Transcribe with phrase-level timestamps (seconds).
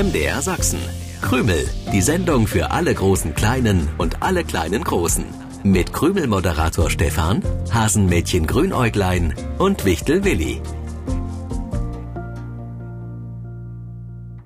[0.00, 0.80] MDR Sachsen.
[1.20, 5.26] Krümel, die Sendung für alle großen Kleinen und alle kleinen Großen.
[5.62, 10.62] Mit Krümel-Moderator Stefan, Hasenmädchen Grünäuglein und Wichtel Willi.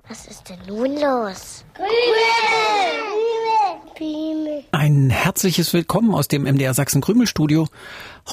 [0.09, 1.65] Was ist denn nun los?
[4.95, 7.67] Ein herzliches Willkommen aus dem MDR Sachsen Krümel Studio.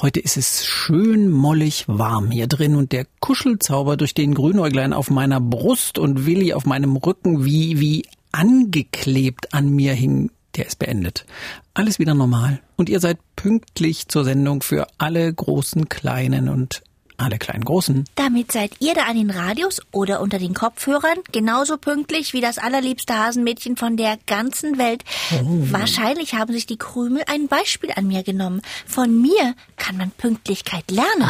[0.00, 5.10] Heute ist es schön mollig warm hier drin und der Kuschelzauber durch den Grünäuglein auf
[5.10, 10.78] meiner Brust und Willi auf meinem Rücken wie, wie angeklebt an mir hing, der ist
[10.78, 11.26] beendet.
[11.74, 12.60] Alles wieder normal.
[12.76, 16.84] Und ihr seid pünktlich zur Sendung für alle großen Kleinen und
[17.16, 18.04] alle kleinen Großen.
[18.14, 22.58] Damit seid ihr da an den Radios oder unter den Kopfhörern genauso pünktlich wie das
[22.58, 25.02] allerliebste Hasenmädchen von der ganzen Welt.
[25.40, 28.62] Wahrscheinlich haben sich die Krümel ein Beispiel an mir genommen.
[28.86, 31.28] Von mir kann man Pünktlichkeit lernen.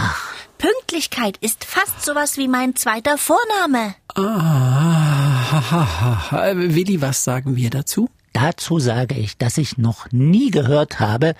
[0.58, 3.96] Pünktlichkeit ist fast sowas wie mein zweiter Vorname.
[4.14, 6.52] Ah, ha, ha, ha.
[6.54, 8.08] Willi, was sagen wir dazu?
[8.32, 11.34] Dazu sage ich, dass ich noch nie gehört habe,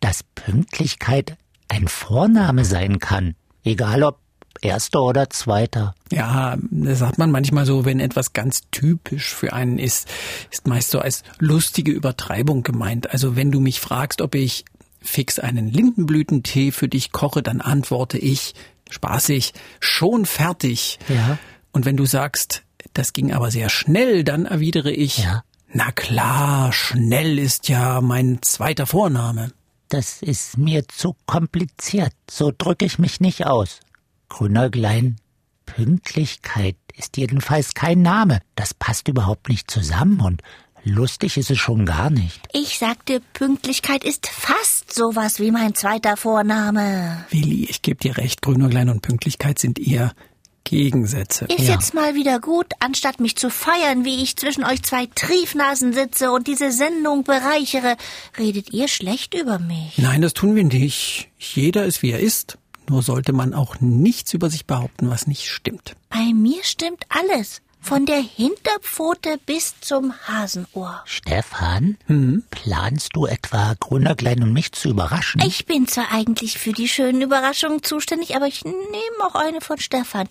[0.00, 1.36] dass Pünktlichkeit
[1.68, 3.34] ein Vorname sein kann.
[3.64, 4.18] Egal ob
[4.60, 5.94] erster oder zweiter.
[6.10, 10.08] Ja, das sagt man manchmal so, wenn etwas ganz typisch für einen ist,
[10.50, 13.10] ist meist so als lustige Übertreibung gemeint.
[13.10, 14.64] Also wenn du mich fragst, ob ich
[15.00, 18.54] fix einen Lindenblütentee für dich koche, dann antworte ich,
[18.90, 20.98] spaßig, schon fertig.
[21.08, 21.38] Ja.
[21.70, 22.62] Und wenn du sagst,
[22.94, 25.44] das ging aber sehr schnell, dann erwidere ich, Ja.
[25.72, 29.52] na klar, schnell ist ja mein zweiter Vorname.
[29.88, 32.12] Das ist mir zu kompliziert.
[32.30, 33.80] So drücke ich mich nicht aus.
[34.28, 35.16] Grünäuglein,
[35.64, 38.40] Pünktlichkeit ist jedenfalls kein Name.
[38.54, 40.42] Das passt überhaupt nicht zusammen und
[40.84, 42.40] lustig ist es schon gar nicht.
[42.52, 47.24] Ich sagte, Pünktlichkeit ist fast sowas wie mein zweiter Vorname.
[47.30, 50.12] Willi, ich gebe dir recht, Grünäuglein und Pünktlichkeit sind eher
[50.64, 51.46] Gegensätze.
[51.46, 55.92] Ist jetzt mal wieder gut, anstatt mich zu feiern, wie ich zwischen euch zwei Triefnasen
[55.92, 57.96] sitze und diese Sendung bereichere,
[58.38, 59.96] redet ihr schlecht über mich.
[59.96, 61.28] Nein, das tun wir nicht.
[61.38, 62.58] Jeder ist, wie er ist.
[62.88, 65.94] Nur sollte man auch nichts über sich behaupten, was nicht stimmt.
[66.08, 67.60] Bei mir stimmt alles.
[67.80, 71.02] Von der Hinterpfote bis zum Hasenohr.
[71.06, 71.96] Stefan,
[72.50, 75.40] planst du etwa Grünäuglein und mich zu überraschen?
[75.46, 78.76] Ich bin zwar eigentlich für die schönen Überraschungen zuständig, aber ich nehme
[79.22, 80.28] auch eine von Stefan.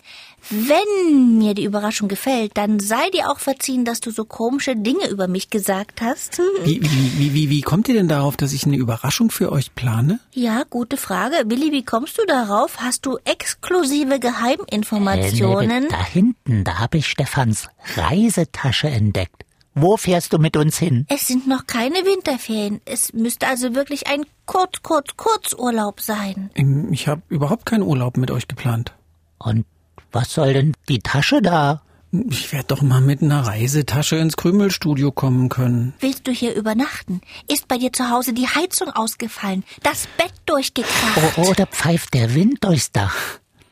[0.50, 5.08] Wenn mir die Überraschung gefällt, dann sei dir auch verziehen, dass du so komische Dinge
[5.08, 6.38] über mich gesagt hast.
[6.62, 9.74] Wie, wie, wie, wie, wie kommt ihr denn darauf, dass ich eine Überraschung für euch
[9.74, 10.20] plane?
[10.32, 11.34] Ja, gute Frage.
[11.46, 12.78] Willi, wie kommst du darauf?
[12.78, 15.82] Hast du exklusive Äh, Geheiminformationen?
[15.84, 19.44] nee, da hinten, da habe ich Stefans Reisetasche entdeckt.
[19.72, 21.06] Wo fährst du mit uns hin?
[21.08, 22.80] Es sind noch keine Winterferien.
[22.84, 26.50] Es müsste also wirklich ein kurz, kurz, Kurzurlaub sein.
[26.56, 28.92] Ähm, Ich habe überhaupt keinen Urlaub mit euch geplant.
[29.38, 29.66] Und
[30.10, 31.82] was soll denn die Tasche da?
[32.10, 35.94] Ich werde doch mal mit einer Reisetasche ins Krümelstudio kommen können.
[36.00, 37.20] Willst du hier übernachten?
[37.46, 39.62] Ist bei dir zu Hause die Heizung ausgefallen?
[39.84, 41.36] Das Bett durchgekracht?
[41.36, 43.14] Oh, oder pfeift der Wind durchs Dach?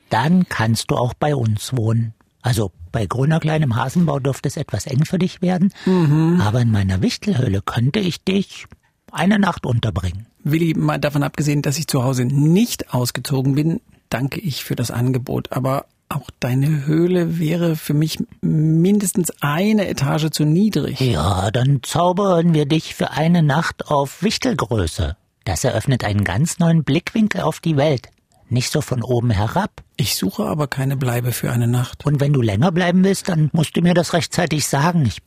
[0.08, 2.14] Dann kannst du auch bei uns wohnen.
[2.42, 5.70] Also bei grüner kleinem Hasenbau dürfte es etwas eng für dich werden,
[6.40, 8.64] aber in meiner Wichtelhöhle könnte ich dich
[9.12, 10.24] eine Nacht unterbringen.
[10.44, 14.90] Willi, mal davon abgesehen, dass ich zu Hause nicht ausgezogen bin, danke ich für das
[14.90, 15.52] Angebot.
[15.52, 20.98] Aber auch deine Höhle wäre für mich mindestens eine Etage zu niedrig.
[20.98, 25.18] Ja, dann zaubern wir dich für eine Nacht auf Wichtelgröße.
[25.44, 28.08] Das eröffnet einen ganz neuen Blickwinkel auf die Welt.
[28.48, 29.82] Nicht so von oben herab.
[29.96, 32.06] Ich suche aber keine Bleibe für eine Nacht.
[32.06, 35.04] Und wenn du länger bleiben willst, dann musst du mir das rechtzeitig sagen.
[35.04, 35.18] Ich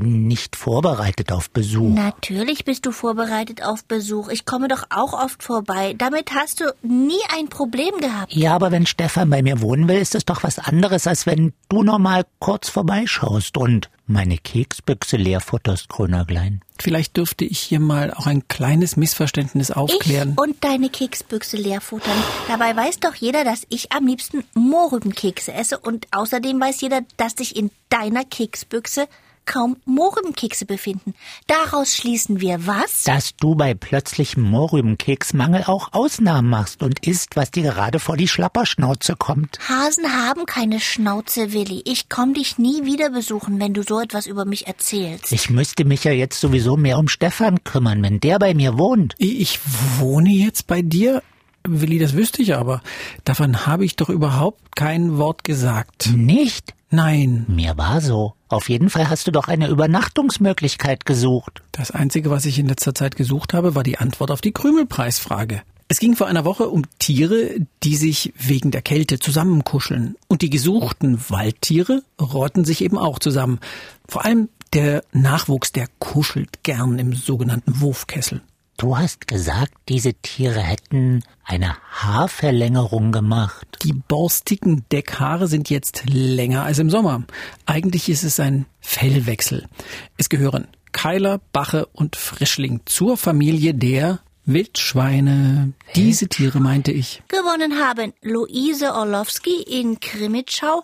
[0.00, 1.94] bin nicht vorbereitet auf Besuch.
[1.94, 4.30] Natürlich bist du vorbereitet auf Besuch.
[4.30, 5.94] Ich komme doch auch oft vorbei.
[5.98, 8.32] Damit hast du nie ein Problem gehabt.
[8.32, 11.52] Ja, aber wenn Stefan bei mir wohnen will, ist es doch was anderes, als wenn
[11.68, 16.62] du noch mal kurz vorbeischaust und meine Keksbüchse leer futterst, Grünerglein.
[16.78, 20.32] Vielleicht dürfte ich hier mal auch ein kleines Missverständnis aufklären.
[20.32, 22.16] Ich und deine Keksbüchse leer futtern.
[22.48, 27.34] Dabei weiß doch jeder, dass ich am liebsten Mohrrübenkekse esse und außerdem weiß jeder, dass
[27.34, 29.06] sich in deiner Keksbüchse
[29.46, 31.14] kaum Mohrrübenkekse befinden.
[31.46, 33.04] Daraus schließen wir was?
[33.04, 38.28] Dass du bei plötzlichem Mohrrübenkeksmangel auch Ausnahmen machst und isst, was dir gerade vor die
[38.28, 39.58] Schlapperschnauze kommt.
[39.68, 41.82] Hasen haben keine Schnauze, Willi.
[41.84, 45.32] Ich komm dich nie wieder besuchen, wenn du so etwas über mich erzählst.
[45.32, 49.14] Ich müsste mich ja jetzt sowieso mehr um Stefan kümmern, wenn der bei mir wohnt.
[49.18, 49.60] Ich
[49.98, 51.22] wohne jetzt bei dir?
[51.64, 52.82] Willi, das wüsste ich aber.
[53.24, 56.10] Davon habe ich doch überhaupt kein Wort gesagt.
[56.14, 56.74] Nicht?
[56.90, 57.46] Nein.
[57.48, 58.34] Mir war so.
[58.48, 61.62] Auf jeden Fall hast du doch eine Übernachtungsmöglichkeit gesucht.
[61.72, 65.62] Das Einzige, was ich in letzter Zeit gesucht habe, war die Antwort auf die Krümelpreisfrage.
[65.88, 67.50] Es ging vor einer Woche um Tiere,
[67.82, 70.16] die sich wegen der Kälte zusammenkuscheln.
[70.26, 73.60] Und die gesuchten Waldtiere rotten sich eben auch zusammen.
[74.08, 78.40] Vor allem der Nachwuchs, der kuschelt gern im sogenannten Wurfkessel.
[78.82, 83.78] Du hast gesagt, diese Tiere hätten eine Haarverlängerung gemacht.
[83.84, 87.22] Die borstigen Deckhaare sind jetzt länger als im Sommer.
[87.64, 89.68] Eigentlich ist es ein Fellwechsel.
[90.16, 95.74] Es gehören Keiler, Bache und Frischling zur Familie der Wildschweine.
[95.94, 97.22] Diese Tiere meinte ich.
[97.28, 100.82] Gewonnen haben Luise Orlowski in Krimitschau,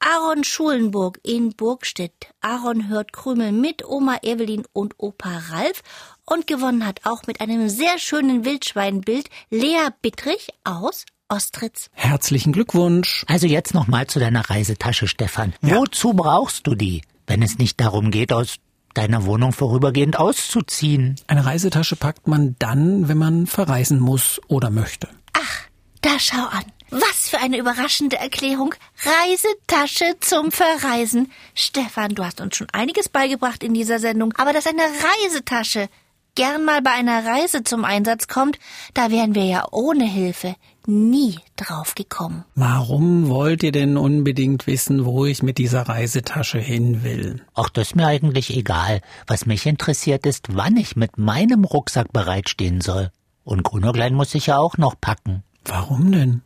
[0.00, 2.28] Aaron Schulenburg in Burgstedt.
[2.42, 5.82] Aaron hört Krümel mit Oma Evelyn und Opa Ralf
[6.28, 11.90] und gewonnen hat auch mit einem sehr schönen Wildschweinbild Lea Bittrich aus Ostritz.
[11.92, 13.24] Herzlichen Glückwunsch.
[13.28, 15.54] Also jetzt noch mal zu deiner Reisetasche, Stefan.
[15.62, 15.76] Ja.
[15.76, 18.56] Wozu brauchst du die, wenn es nicht darum geht, aus
[18.94, 21.16] deiner Wohnung vorübergehend auszuziehen?
[21.26, 25.08] Eine Reisetasche packt man dann, wenn man verreisen muss oder möchte.
[25.34, 25.66] Ach,
[26.00, 26.64] da schau an.
[26.90, 28.74] Was für eine überraschende Erklärung.
[29.04, 31.30] Reisetasche zum Verreisen.
[31.54, 35.90] Stefan, du hast uns schon einiges beigebracht in dieser Sendung, aber dass eine Reisetasche
[36.38, 38.60] gern mal bei einer Reise zum Einsatz kommt,
[38.94, 40.54] da wären wir ja ohne Hilfe
[40.86, 42.44] nie drauf gekommen.
[42.54, 47.42] Warum wollt ihr denn unbedingt wissen, wo ich mit dieser Reisetasche hin will?
[47.54, 49.00] Ach, das ist mir eigentlich egal.
[49.26, 53.10] Was mich interessiert ist, wann ich mit meinem Rucksack bereitstehen soll.
[53.42, 55.42] Und Grünäuglein muss ich ja auch noch packen.
[55.64, 56.42] Warum denn?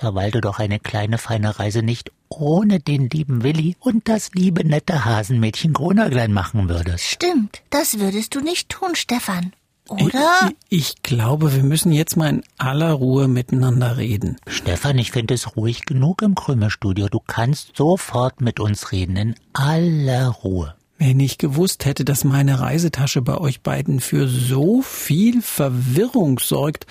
[0.00, 4.30] Ja, weil du doch eine kleine feine Reise nicht ohne den lieben Willi und das
[4.34, 7.04] liebe nette Hasenmädchen Grünäuglein machen würdest.
[7.04, 9.52] Stimmt, das würdest du nicht tun, Stefan.
[9.88, 10.52] Oder?
[10.68, 14.36] Ich, ich glaube, wir müssen jetzt mal in aller Ruhe miteinander reden.
[14.46, 17.08] Stefan, ich finde es ruhig genug im Krümelstudio.
[17.08, 20.74] Du kannst sofort mit uns reden, in aller Ruhe.
[20.98, 26.86] Wenn ich gewusst hätte, dass meine Reisetasche bei euch beiden für so viel Verwirrung sorgt,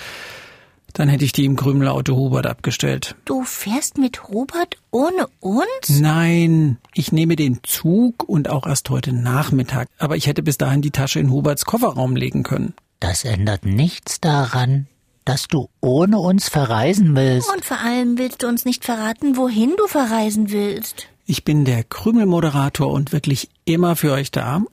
[0.97, 3.15] dann hätte ich die im Krümelauto Hubert abgestellt.
[3.25, 5.99] Du fährst mit Robert ohne uns?
[5.99, 9.89] Nein, ich nehme den Zug und auch erst heute Nachmittag.
[9.99, 12.73] Aber ich hätte bis dahin die Tasche in Huberts Kofferraum legen können.
[12.99, 14.87] Das ändert nichts daran,
[15.23, 17.53] dass du ohne uns verreisen willst.
[17.53, 21.09] Und vor allem willst du uns nicht verraten, wohin du verreisen willst.
[21.27, 24.63] Ich bin der Krümelmoderator und wirklich immer für euch da.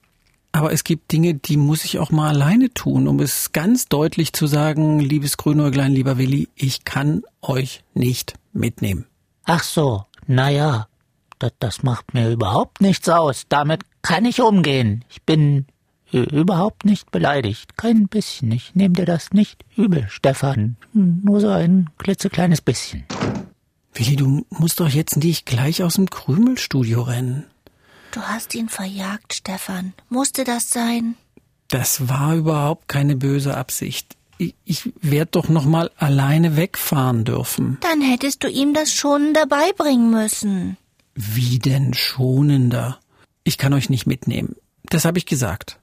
[0.54, 4.32] Aber es gibt Dinge, die muss ich auch mal alleine tun, um es ganz deutlich
[4.32, 9.04] zu sagen, liebes Grünäuglein, lieber Willi, ich kann euch nicht mitnehmen.
[9.42, 10.86] Ach so, na ja,
[11.40, 13.46] das, das macht mir überhaupt nichts aus.
[13.48, 15.04] Damit kann ich umgehen.
[15.10, 15.66] Ich bin
[16.12, 17.76] überhaupt nicht beleidigt.
[17.76, 18.52] Kein bisschen.
[18.52, 20.76] Ich nehme dir das nicht übel, Stefan.
[20.92, 23.02] Hm, Nur so ein klitzekleines bisschen.
[23.92, 27.46] Willi, du musst doch jetzt nicht gleich aus dem Krümelstudio rennen.
[28.14, 29.92] Du hast ihn verjagt, Stefan.
[30.08, 31.16] Musste das sein?
[31.66, 34.16] Das war überhaupt keine böse Absicht.
[34.38, 37.78] Ich, ich werde doch noch mal alleine wegfahren dürfen.
[37.80, 40.76] Dann hättest du ihm das schon dabei bringen müssen.
[41.16, 43.00] Wie denn schonender?
[43.42, 44.54] Ich kann euch nicht mitnehmen.
[44.84, 45.80] Das habe ich gesagt.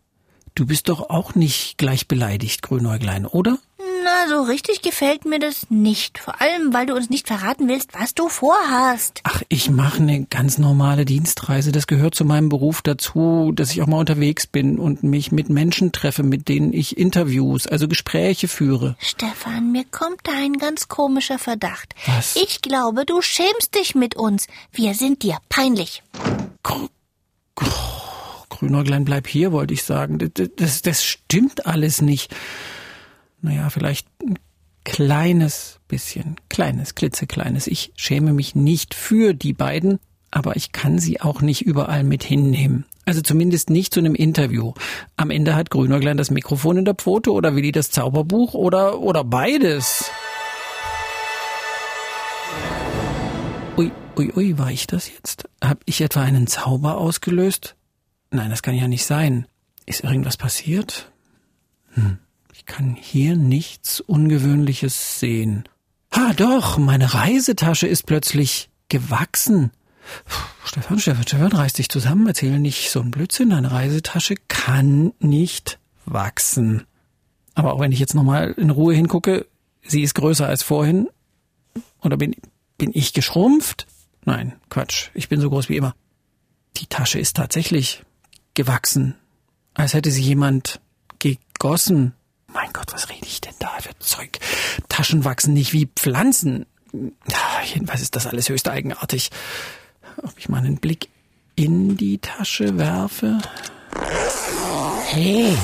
[0.55, 3.59] Du bist doch auch nicht gleich beleidigt, Grünäuglein, oder?
[4.13, 6.17] Na, so richtig gefällt mir das nicht.
[6.19, 9.21] Vor allem, weil du uns nicht verraten willst, was du vorhast.
[9.23, 11.71] Ach, ich mache eine ganz normale Dienstreise.
[11.71, 15.49] Das gehört zu meinem Beruf dazu, dass ich auch mal unterwegs bin und mich mit
[15.49, 18.97] Menschen treffe, mit denen ich Interviews, also Gespräche führe.
[18.99, 21.93] Stefan, mir kommt da ein ganz komischer Verdacht.
[22.05, 22.35] Was?
[22.35, 24.47] Ich glaube, du schämst dich mit uns.
[24.73, 26.03] Wir sind dir peinlich.
[26.63, 26.89] Gr-
[27.55, 27.69] Gr-
[28.49, 30.17] Grünäuglein, bleib hier, wollte ich sagen.
[30.19, 32.35] Das, das, das stimmt alles nicht.
[33.41, 34.37] Naja, vielleicht ein
[34.83, 37.67] kleines bisschen, kleines, klitzekleines.
[37.67, 42.23] Ich schäme mich nicht für die beiden, aber ich kann sie auch nicht überall mit
[42.23, 42.85] hinnehmen.
[43.05, 44.73] Also zumindest nicht zu einem Interview.
[45.17, 49.23] Am Ende hat Grünäuglein das Mikrofon in der Pfote oder Willi das Zauberbuch oder, oder
[49.23, 50.11] beides.
[53.75, 55.49] Ui, ui, ui, war ich das jetzt?
[55.63, 57.75] Hab ich etwa einen Zauber ausgelöst?
[58.29, 59.47] Nein, das kann ja nicht sein.
[59.85, 61.11] Ist irgendwas passiert?
[61.95, 62.19] Hm,
[62.61, 65.63] ich kann hier nichts Ungewöhnliches sehen.
[66.11, 69.71] Ah, doch, meine Reisetasche ist plötzlich gewachsen.
[70.25, 73.49] Puh, Stefan, Stefan, Stefan, reiß dich zusammen, erzähl nicht so ein Blödsinn.
[73.49, 76.85] Deine Reisetasche kann nicht wachsen.
[77.55, 79.47] Aber auch wenn ich jetzt nochmal in Ruhe hingucke,
[79.81, 81.09] sie ist größer als vorhin.
[82.03, 82.35] Oder bin,
[82.77, 83.87] bin ich geschrumpft?
[84.23, 85.09] Nein, Quatsch.
[85.15, 85.95] Ich bin so groß wie immer.
[86.77, 88.03] Die Tasche ist tatsächlich
[88.53, 89.15] gewachsen.
[89.73, 90.79] Als hätte sie jemand
[91.17, 92.13] gegossen.
[92.53, 94.39] Mein Gott, was rede ich denn da für Zeug?
[94.89, 96.65] Taschen wachsen nicht wie Pflanzen.
[96.93, 99.29] Ja, jedenfalls ist das alles höchst eigenartig.
[100.17, 101.09] Ob ich mal einen Blick
[101.55, 103.39] in die Tasche werfe?
[105.05, 105.55] Hey,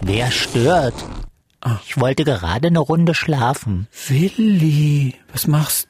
[0.00, 0.94] wer stört?
[1.86, 3.86] Ich wollte gerade eine Runde schlafen.
[4.08, 5.88] Willi, was machst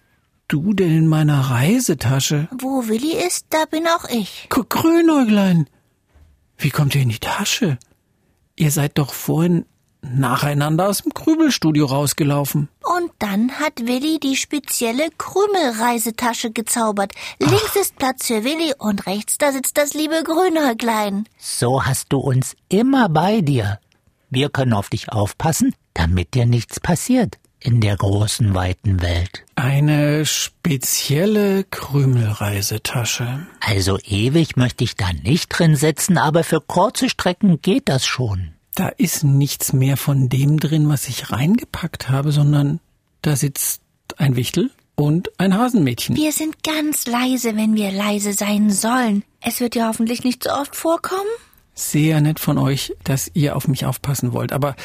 [0.48, 2.48] du denn in meiner Reisetasche?
[2.58, 4.46] Wo Willi ist, da bin auch ich.
[4.50, 5.66] Guck, Grünäuglein.
[6.58, 7.78] Wie kommt ihr in die Tasche?
[8.56, 9.64] Ihr seid doch vorhin
[10.02, 12.68] nacheinander aus dem Krümelstudio rausgelaufen.
[12.82, 17.12] Und dann hat Willi die spezielle Krümelreisetasche gezaubert.
[17.38, 21.26] Links ist Platz für Willi und rechts da sitzt das liebe Grünäuglein.
[21.38, 23.78] So hast du uns immer bei dir.
[24.30, 29.44] Wir können auf dich aufpassen, damit dir nichts passiert in der großen, weiten Welt.
[29.54, 33.46] Eine spezielle Krümelreisetasche.
[33.60, 38.54] Also ewig möchte ich da nicht drin sitzen, aber für kurze Strecken geht das schon.
[38.74, 42.80] Da ist nichts mehr von dem drin, was ich reingepackt habe, sondern
[43.20, 43.82] da sitzt
[44.16, 46.16] ein Wichtel und ein Hasenmädchen.
[46.16, 49.24] Wir sind ganz leise, wenn wir leise sein sollen.
[49.40, 51.20] Es wird ja hoffentlich nicht so oft vorkommen.
[51.74, 54.76] Sehr nett von euch, dass ihr auf mich aufpassen wollt, aber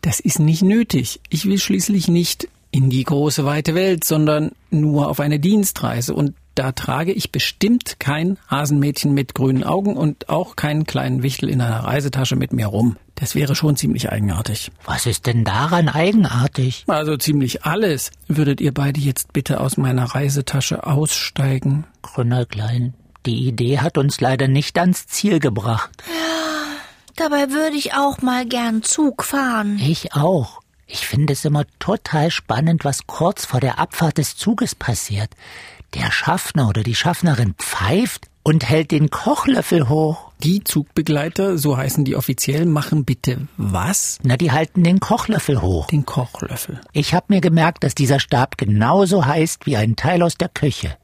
[0.00, 1.20] das ist nicht nötig.
[1.30, 6.34] Ich will schließlich nicht in die große weite Welt, sondern nur auf eine Dienstreise und
[6.54, 11.60] da trage ich bestimmt kein Hasenmädchen mit grünen Augen und auch keinen kleinen Wichtel in
[11.60, 12.96] einer Reisetasche mit mir rum.
[13.14, 14.72] Das wäre schon ziemlich eigenartig.
[14.84, 16.84] Was ist denn daran eigenartig?
[16.88, 18.10] Also ziemlich alles.
[18.28, 21.84] Würdet ihr beide jetzt bitte aus meiner Reisetasche aussteigen?
[22.02, 22.94] Grünerklein,
[23.26, 25.90] die Idee hat uns leider nicht ans Ziel gebracht.
[27.16, 29.78] Dabei würde ich auch mal gern Zug fahren.
[29.78, 30.60] Ich auch.
[30.86, 35.30] Ich finde es immer total spannend, was kurz vor der Abfahrt des Zuges passiert.
[35.94, 40.32] Der Schaffner oder die Schaffnerin pfeift und hält den Kochlöffel hoch.
[40.42, 44.18] Die Zugbegleiter, so heißen die offiziell, machen bitte was?
[44.22, 45.86] Na, die halten den Kochlöffel hoch.
[45.86, 46.80] Den Kochlöffel.
[46.92, 50.96] Ich habe mir gemerkt, dass dieser Stab genauso heißt wie ein Teil aus der Küche.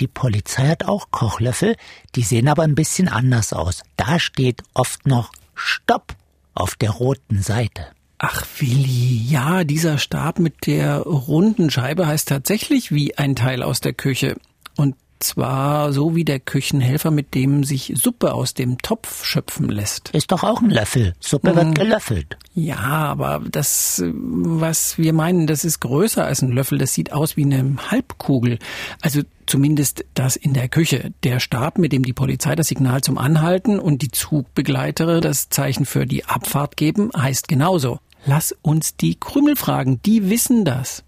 [0.00, 1.76] Die Polizei hat auch Kochlöffel,
[2.14, 3.82] die sehen aber ein bisschen anders aus.
[3.96, 6.14] Da steht oft noch Stopp
[6.52, 7.86] auf der roten Seite.
[8.18, 13.80] Ach, Willi, ja, dieser Stab mit der runden Scheibe heißt tatsächlich wie ein Teil aus
[13.80, 14.36] der Küche.
[14.76, 20.10] Und zwar so wie der Küchenhelfer, mit dem sich Suppe aus dem Topf schöpfen lässt.
[20.10, 21.14] Ist doch auch ein Löffel.
[21.20, 21.56] Suppe Mhm.
[21.56, 22.36] wird gelöffelt.
[22.54, 26.78] Ja, aber das, was wir meinen, das ist größer als ein Löffel.
[26.78, 28.58] Das sieht aus wie eine Halbkugel.
[29.02, 31.12] Also zumindest das in der Küche.
[31.22, 35.86] Der Stab, mit dem die Polizei das Signal zum Anhalten und die Zugbegleiter das Zeichen
[35.86, 38.00] für die Abfahrt geben, heißt genauso.
[38.28, 40.02] Lass uns die Krümel fragen.
[40.04, 41.04] Die wissen das.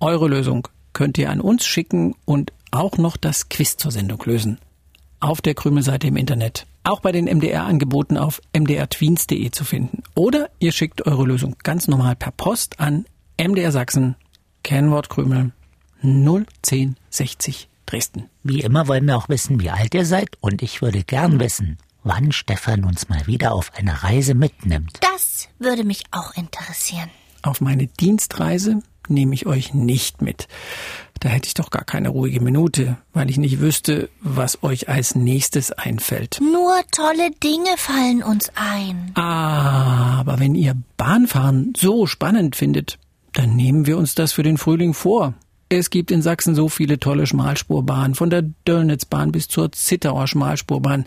[0.00, 4.58] Eure Lösung könnt ihr an uns schicken und auch noch das Quiz zur Sendung lösen.
[5.20, 6.66] Auf der Krümelseite im Internet.
[6.82, 10.02] Auch bei den MDR-Angeboten auf mdrtweens.de zu finden.
[10.16, 13.04] Oder ihr schickt eure Lösung ganz normal per Post an
[13.40, 14.16] MDR Sachsen,
[14.64, 15.52] Kennwort Krümel
[16.02, 18.28] 01060 Dresden.
[18.42, 21.78] Wie immer wollen wir auch wissen, wie alt ihr seid und ich würde gern wissen,
[22.02, 24.98] wann Stefan uns mal wieder auf eine Reise mitnimmt.
[25.00, 27.10] Das würde mich auch interessieren.
[27.42, 30.48] Auf meine Dienstreise nehme ich euch nicht mit.
[31.20, 35.14] Da hätte ich doch gar keine ruhige Minute, weil ich nicht wüsste, was euch als
[35.14, 36.38] nächstes einfällt.
[36.40, 39.12] Nur tolle Dinge fallen uns ein.
[39.14, 42.98] Aber wenn ihr Bahnfahren so spannend findet,
[43.32, 45.34] dann nehmen wir uns das für den Frühling vor.
[45.72, 51.06] Es gibt in Sachsen so viele tolle Schmalspurbahnen, von der Döllnitzbahn bis zur Zittauer Schmalspurbahn.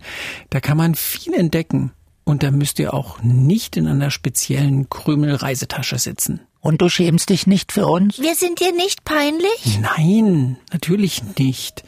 [0.52, 1.92] Da kann man viel entdecken.
[2.24, 6.40] Und da müsst ihr auch nicht in einer speziellen Krümel-Reisetasche sitzen.
[6.62, 8.22] Und du schämst dich nicht für uns?
[8.22, 9.80] Wir sind dir nicht peinlich?
[9.82, 11.84] Nein, natürlich nicht.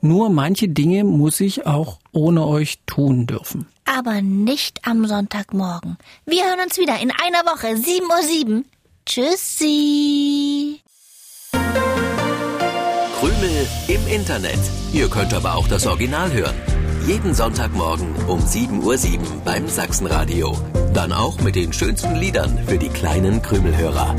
[0.00, 3.66] Nur manche Dinge muss ich auch ohne euch tun dürfen.
[3.86, 5.98] Aber nicht am Sonntagmorgen.
[6.26, 8.62] Wir hören uns wieder in einer Woche, 7.07 Uhr.
[9.04, 10.80] Tschüssi.
[13.40, 14.58] Krümel im Internet.
[14.92, 16.54] Ihr könnt aber auch das Original hören.
[17.06, 20.58] Jeden Sonntagmorgen um 7.07 Uhr beim Sachsenradio.
[20.92, 24.14] Dann auch mit den schönsten Liedern für die kleinen Krümelhörer.